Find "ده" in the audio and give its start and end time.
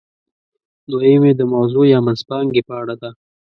3.01-3.09